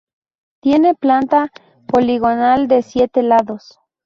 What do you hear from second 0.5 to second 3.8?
Tiene planta poligonal de siete lados.